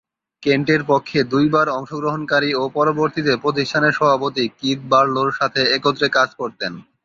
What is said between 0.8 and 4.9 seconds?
পক্ষে দুইবার অংশগ্রহণকারী ও পরবর্তীতে প্রতিষ্ঠানের সভাপতি কিথ